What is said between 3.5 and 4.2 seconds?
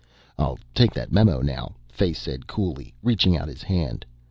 hand.